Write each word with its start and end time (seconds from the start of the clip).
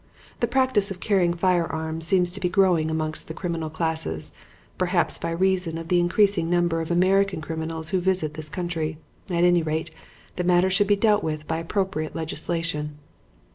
The 0.39 0.47
practice 0.47 0.89
of 0.89 0.99
carrying 0.99 1.35
firearms 1.35 2.07
seems 2.07 2.31
to 2.31 2.39
be 2.39 2.49
growing 2.49 2.89
amongst 2.89 3.27
the 3.27 3.35
criminal 3.35 3.69
classes, 3.69 4.31
perhaps 4.79 5.19
by 5.19 5.29
reason 5.29 5.77
of 5.77 5.89
the 5.89 5.99
increasing 5.99 6.49
number 6.49 6.81
of 6.81 6.89
American 6.89 7.39
criminals 7.39 7.89
who 7.89 7.99
visit 7.99 8.33
this 8.33 8.49
country. 8.49 8.97
At 9.29 9.43
any 9.43 9.61
rate, 9.61 9.91
the 10.37 10.43
matter 10.43 10.71
should 10.71 10.87
be 10.87 10.95
dealt 10.95 11.23
with 11.23 11.47
by 11.47 11.59
appropriate 11.59 12.15
legislation. 12.15 12.97